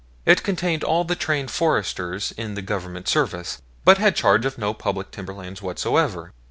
It 0.25 0.41
contained 0.41 0.83
all 0.83 1.03
the 1.03 1.13
trained 1.15 1.51
foresters 1.51 2.31
in 2.31 2.55
the 2.55 2.63
Government 2.63 3.07
service, 3.07 3.61
but 3.85 3.99
had 3.99 4.15
charge 4.15 4.47
of 4.47 4.57
no 4.57 4.73
public 4.73 5.11
timberland 5.11 5.59
whatsoever. 5.59 6.33